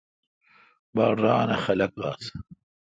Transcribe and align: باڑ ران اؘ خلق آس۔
باڑ 0.95 1.13
ران 1.23 1.49
اؘ 1.53 1.57
خلق 1.65 1.93
آس۔ 2.09 2.21